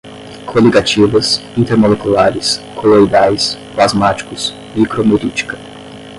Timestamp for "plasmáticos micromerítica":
3.75-5.59